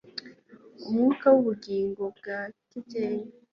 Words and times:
Umwuka 0.87 1.25
wubugingo 1.33 2.03
bwa 2.17 2.39
kibyeyi 2.69 3.25